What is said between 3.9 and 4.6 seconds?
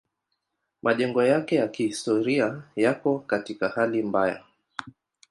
mbaya.